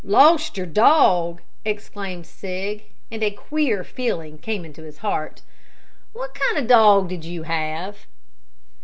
[0.03, 5.43] "Lost your dog!" exclaimed Sig, and a queer feeling came into his heart.
[6.11, 8.07] "What kind of a dog did you have?"